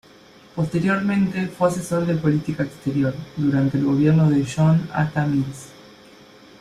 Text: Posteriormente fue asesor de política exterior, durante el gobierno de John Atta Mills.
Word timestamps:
Posteriormente 0.55 1.45
fue 1.47 1.67
asesor 1.69 2.07
de 2.07 2.15
política 2.15 2.63
exterior, 2.63 3.13
durante 3.37 3.77
el 3.77 3.85
gobierno 3.85 4.27
de 4.31 4.43
John 4.43 4.89
Atta 4.91 5.27
Mills. 5.27 5.67